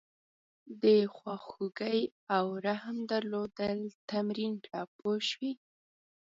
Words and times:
د 0.83 0.83
خواخوږۍ 1.15 1.99
او 2.35 2.45
رحم 2.67 2.97
درلودل 3.11 3.79
تمرین 4.11 4.53
کړه 4.65 4.81
پوه 4.95 5.15
شوې!. 5.29 5.51